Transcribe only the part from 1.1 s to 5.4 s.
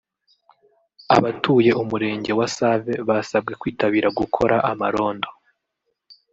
Abatuye Umurenge wa Save basabwe kwitabira gukora amarondo